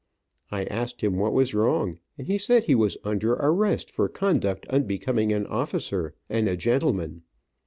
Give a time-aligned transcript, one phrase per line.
[0.51, 4.65] I asked him what was wrong, and he said he was under arrest for conduct
[4.67, 7.21] unbecoming an officer and a gentleman.